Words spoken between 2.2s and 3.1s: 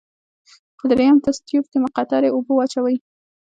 اوبه واچوئ.